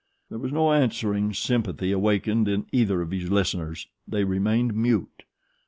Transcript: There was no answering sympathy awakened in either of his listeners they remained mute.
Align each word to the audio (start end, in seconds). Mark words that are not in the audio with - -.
There 0.31 0.39
was 0.39 0.51
no 0.51 0.73
answering 0.73 1.31
sympathy 1.35 1.91
awakened 1.91 2.47
in 2.47 2.65
either 2.71 3.03
of 3.03 3.11
his 3.11 3.29
listeners 3.29 3.85
they 4.07 4.23
remained 4.23 4.73
mute. 4.75 5.25